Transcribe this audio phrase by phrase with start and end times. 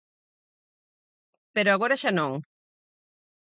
[1.55, 2.31] Pero agora xa non.